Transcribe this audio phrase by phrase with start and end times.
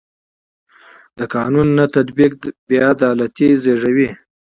[1.17, 2.31] د قانون نه تطبیق
[2.67, 4.09] بې عدالتي زېږوي